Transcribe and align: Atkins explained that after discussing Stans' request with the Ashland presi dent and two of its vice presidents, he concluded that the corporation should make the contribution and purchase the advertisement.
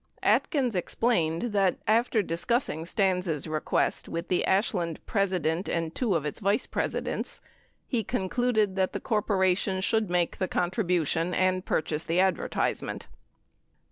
Atkins 0.23 0.73
explained 0.75 1.53
that 1.53 1.77
after 1.85 2.23
discussing 2.23 2.85
Stans' 2.87 3.45
request 3.47 4.09
with 4.09 4.29
the 4.29 4.43
Ashland 4.45 4.99
presi 5.05 5.39
dent 5.39 5.69
and 5.69 5.93
two 5.93 6.15
of 6.15 6.25
its 6.25 6.39
vice 6.39 6.65
presidents, 6.65 7.39
he 7.85 8.03
concluded 8.03 8.75
that 8.77 8.93
the 8.93 8.99
corporation 8.99 9.79
should 9.79 10.09
make 10.09 10.37
the 10.39 10.47
contribution 10.47 11.35
and 11.35 11.63
purchase 11.67 12.03
the 12.03 12.19
advertisement. 12.19 13.05